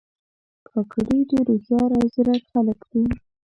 [0.67, 3.03] کاکړي ډېر هوښیار او زیرک خلک دي.